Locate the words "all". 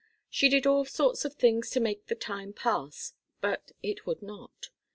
0.65-0.83